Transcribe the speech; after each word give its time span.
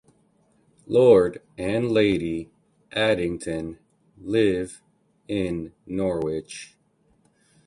Lord 0.87 1.43
and 1.59 1.91
Lady 1.91 2.49
Addington 2.91 3.77
live 4.17 4.81
in 5.27 5.73
Norwich. 5.85 6.75